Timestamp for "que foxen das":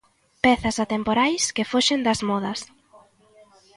1.55-2.19